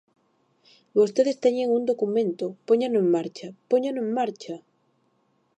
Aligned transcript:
Vostedes 0.99 1.41
teñen 1.45 1.67
un 1.77 1.83
documento, 1.91 2.45
póñano 2.67 2.97
en 3.03 3.07
marcha, 3.15 3.47
¡póñano 3.71 3.99
en 4.05 4.09
marcha! 4.19 4.55